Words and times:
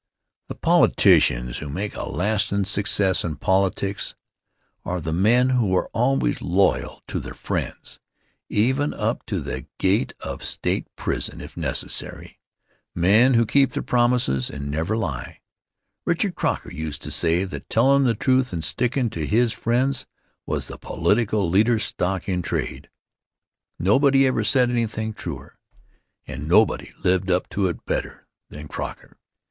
The 0.47 0.55
politicians 0.55 1.59
who 1.59 1.69
make 1.69 1.95
a 1.95 2.09
lastin' 2.09 2.65
success 2.65 3.23
in 3.23 3.35
politics 3.35 4.15
are 4.83 4.99
the 4.99 5.13
men 5.13 5.49
who 5.49 5.75
are 5.75 5.89
always 5.89 6.41
loyal 6.41 7.03
to 7.07 7.19
their 7.19 7.35
friends, 7.35 7.99
even 8.49 8.95
up 8.95 9.23
to 9.27 9.39
the 9.39 9.67
gate 9.77 10.15
of 10.19 10.43
State 10.43 10.87
prison, 10.95 11.39
if 11.39 11.55
necessary; 11.55 12.39
men 12.95 13.35
who 13.35 13.45
keep 13.45 13.73
their 13.73 13.83
promises 13.83 14.49
and 14.49 14.71
never 14.71 14.97
lie. 14.97 15.41
Richard 16.03 16.33
Croker 16.33 16.71
used 16.71 17.03
to 17.03 17.11
say 17.11 17.43
that 17.43 17.69
tellin' 17.69 18.03
the 18.03 18.15
truth 18.15 18.51
and 18.53 18.63
stickin' 18.63 19.11
to 19.11 19.27
his 19.27 19.53
friends 19.53 20.07
was 20.47 20.67
the 20.67 20.79
political 20.79 21.47
leader's 21.47 21.83
stock 21.83 22.27
in 22.27 22.41
trade. 22.41 22.89
Nobody 23.77 24.25
ever 24.25 24.43
said 24.43 24.71
anything 24.71 25.13
truer, 25.13 25.59
and 26.25 26.47
nobody 26.47 26.91
lived 27.03 27.29
up 27.29 27.47
to 27.49 27.67
it 27.67 27.85
better 27.85 28.25
than 28.49 28.67
Croker. 28.67 29.19